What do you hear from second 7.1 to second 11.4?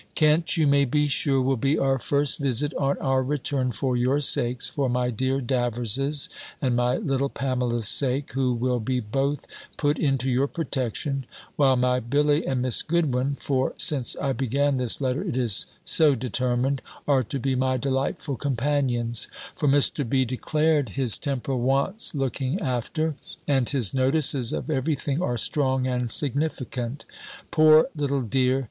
Pamela's sake, who will be both put into your protection;